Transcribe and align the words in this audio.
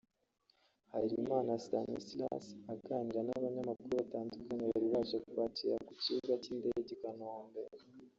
Harerimana 0.91 1.51
Stanislas 1.65 2.45
aganira 2.73 3.19
n’abanyamakuru 3.23 3.91
batandukanye 4.01 4.65
bari 4.71 4.87
baje 4.93 5.15
kumwakira 5.23 5.75
ku 5.87 5.91
kibuga 6.01 6.33
cy’indege 6.41 6.91
i 6.95 6.99
Kanombe 7.01 7.61